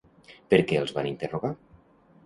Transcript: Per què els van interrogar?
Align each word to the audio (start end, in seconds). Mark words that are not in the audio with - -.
Per 0.53 0.59
què 0.71 0.79
els 0.81 0.95
van 0.97 1.11
interrogar? 1.13 1.55